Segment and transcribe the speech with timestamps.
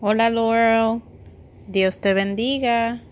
[0.00, 1.02] Hola Laurel,
[1.66, 3.02] Dios te bendiga.